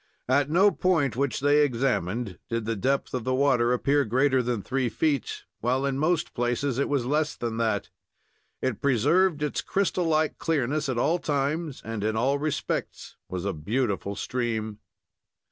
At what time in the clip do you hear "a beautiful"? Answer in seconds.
13.45-14.15